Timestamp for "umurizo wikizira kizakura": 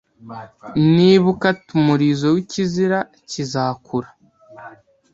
1.79-4.09